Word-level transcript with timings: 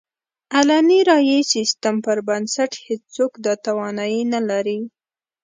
علني 0.55 0.99
رایې 1.09 1.39
سیستم 1.53 1.95
پر 2.05 2.17
بنسټ 2.27 2.71
هېڅوک 2.87 3.31
دا 3.45 3.53
توانایي 3.65 4.21
نه 4.33 4.41
لري. 4.49 4.79